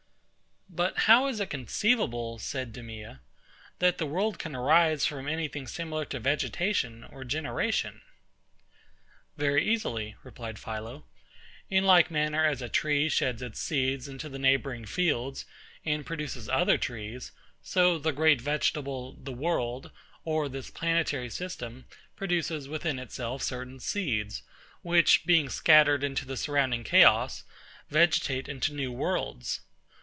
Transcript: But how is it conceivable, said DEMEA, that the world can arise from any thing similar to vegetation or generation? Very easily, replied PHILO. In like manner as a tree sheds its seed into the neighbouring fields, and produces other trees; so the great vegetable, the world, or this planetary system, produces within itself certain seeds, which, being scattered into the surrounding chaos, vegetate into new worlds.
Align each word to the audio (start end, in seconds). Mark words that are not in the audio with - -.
But 0.73 0.99
how 0.99 1.27
is 1.27 1.41
it 1.41 1.49
conceivable, 1.49 2.39
said 2.39 2.71
DEMEA, 2.71 3.19
that 3.79 3.97
the 3.97 4.05
world 4.05 4.39
can 4.39 4.55
arise 4.55 5.05
from 5.05 5.27
any 5.27 5.49
thing 5.49 5.67
similar 5.67 6.05
to 6.05 6.17
vegetation 6.17 7.03
or 7.03 7.25
generation? 7.25 7.99
Very 9.35 9.67
easily, 9.67 10.15
replied 10.23 10.57
PHILO. 10.57 11.03
In 11.69 11.83
like 11.83 12.09
manner 12.09 12.45
as 12.45 12.61
a 12.61 12.69
tree 12.69 13.09
sheds 13.09 13.41
its 13.41 13.59
seed 13.59 14.07
into 14.07 14.29
the 14.29 14.39
neighbouring 14.39 14.85
fields, 14.85 15.43
and 15.83 16.05
produces 16.05 16.47
other 16.47 16.77
trees; 16.77 17.33
so 17.61 17.99
the 17.99 18.13
great 18.13 18.39
vegetable, 18.39 19.17
the 19.21 19.33
world, 19.33 19.91
or 20.23 20.47
this 20.47 20.71
planetary 20.71 21.29
system, 21.29 21.83
produces 22.15 22.69
within 22.69 22.97
itself 22.97 23.43
certain 23.43 23.81
seeds, 23.81 24.41
which, 24.83 25.25
being 25.25 25.49
scattered 25.49 26.01
into 26.01 26.23
the 26.25 26.37
surrounding 26.37 26.85
chaos, 26.85 27.43
vegetate 27.89 28.47
into 28.47 28.73
new 28.73 28.91
worlds. 28.91 29.59